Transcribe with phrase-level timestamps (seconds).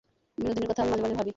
[0.37, 1.29] বিনোদিনীর কথা আমি মাঝে মাঝে ভাবি।